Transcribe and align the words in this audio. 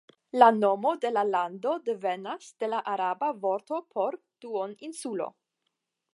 La 0.41 0.45
nomo 0.59 0.93
de 1.03 1.11
la 1.17 1.23
lando 1.35 1.73
devenas 1.89 2.49
de 2.65 2.71
la 2.73 2.81
araba 2.95 3.31
vorto 3.45 3.81
por 3.97 4.19
duoninsulo. 4.47 5.31